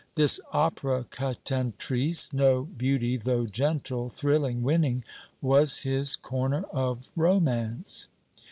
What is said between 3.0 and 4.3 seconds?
though gentle,